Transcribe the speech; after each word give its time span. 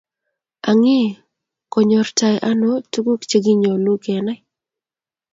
Ang 0.69 0.83
ii, 0.99 1.07
kinyortai 1.71 2.37
ano 2.49 2.71
tukuk 2.91 3.21
chekinyolu 3.29 3.93
kenai 4.03 4.39